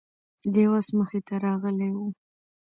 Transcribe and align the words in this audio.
د 0.53 0.55
یو 0.65 0.73
آس 0.79 0.87
مخې 0.97 1.19
ته 1.27 1.33
راغلی 1.45 1.89
و، 1.93 1.97